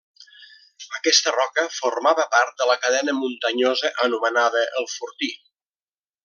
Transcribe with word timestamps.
Aquesta 0.99 1.33
roca 1.35 1.65
formava 1.79 2.25
part 2.37 2.57
de 2.61 2.67
la 2.71 2.77
cadena 2.87 3.15
muntanyosa, 3.19 3.93
anomenada, 4.09 4.65
el 4.83 4.91
Fortí. 4.97 5.31